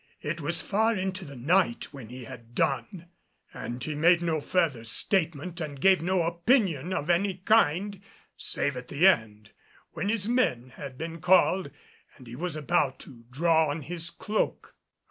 [0.23, 3.09] It was far into the night when he had done,
[3.53, 8.01] and he made no further statement and gave no opinion of any kind
[8.35, 9.51] save at the end,
[9.91, 11.69] when his men had been called
[12.17, 14.73] and he was about to draw on his cloak.